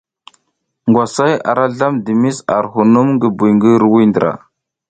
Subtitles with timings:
[0.89, 4.31] Ngwasay ara slam dimis ar hunum ngi buy ngi hirwuiy ndra.